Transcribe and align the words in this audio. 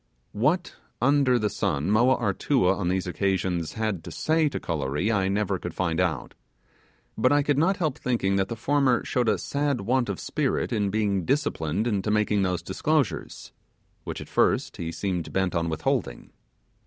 What 0.31 0.77
under 0.99 1.37
the 1.37 1.51
sun 1.51 1.91
Moa 1.91 2.15
Artua 2.17 2.73
on 2.75 2.87
these 2.87 3.05
occasions 3.05 3.73
had 3.73 4.03
to 4.03 4.09
say 4.09 4.49
to 4.49 4.59
Kolory 4.59 5.11
I 5.13 5.27
never 5.27 5.59
could 5.59 5.75
find 5.75 5.99
out; 5.99 6.33
but 7.15 7.31
I 7.31 7.43
could 7.43 7.59
not 7.59 7.77
help 7.77 7.99
thinking 7.99 8.35
that 8.37 8.47
the 8.47 8.55
former 8.55 9.05
showed 9.05 9.29
a 9.29 9.37
sad 9.37 9.81
want 9.81 10.09
of 10.09 10.19
spirit 10.19 10.73
in 10.73 10.89
being 10.89 11.23
disciplined 11.23 11.85
into 11.85 12.09
making 12.09 12.41
those 12.41 12.63
disclosures, 12.63 13.51
which 14.03 14.19
at 14.19 14.27
first 14.27 14.77
he 14.77 14.91
seemed 14.91 15.31
bent 15.31 15.53
on 15.53 15.69
withholding. 15.69 16.31